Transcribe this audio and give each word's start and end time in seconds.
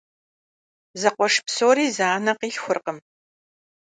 Зэкъуэш 1.01 1.35
псори 1.45 1.85
зы 1.95 2.05
анэ 2.15 2.33
къилъхуркъым. 2.39 2.97